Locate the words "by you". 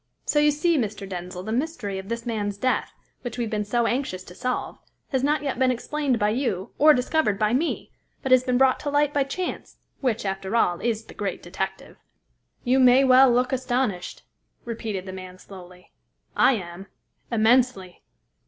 6.17-6.71